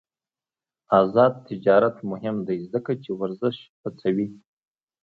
[0.99, 4.27] آزاد تجارت مهم دی ځکه چې ورزش هڅوي.